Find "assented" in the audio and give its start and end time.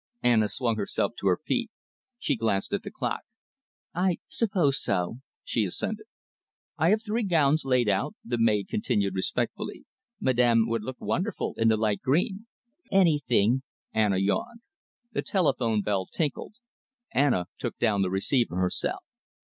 5.63-6.07